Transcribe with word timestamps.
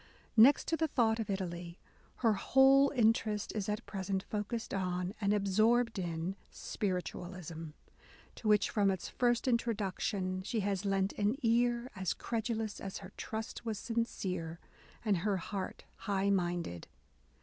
Next 0.35 0.67
to 0.69 0.75
the 0.75 0.87
thought 0.87 1.19
of 1.19 1.29
Italy, 1.29 1.77
her 2.25 2.33
whole 2.33 2.89
interest 2.95 3.51
is 3.55 3.69
at 3.69 3.85
present 3.85 4.23
focussed 4.23 4.73
on, 4.73 5.13
and 5.21 5.31
absorbed 5.31 5.99
in, 5.99 6.35
Spiritualism: 6.49 7.65
to 8.33 8.47
which, 8.47 8.71
from 8.71 8.89
its 8.89 9.07
first 9.09 9.47
introduction, 9.47 10.41
she 10.41 10.61
has 10.61 10.85
lent 10.85 11.13
an 11.19 11.35
ear 11.43 11.91
as 11.95 12.15
credulous 12.15 12.79
as 12.79 12.97
her 12.97 13.11
trust 13.15 13.63
was 13.63 13.77
sincere 13.77 14.59
and 15.05 15.17
her 15.17 15.37
heart 15.37 15.83
high 15.97 16.31
minded." 16.31 16.87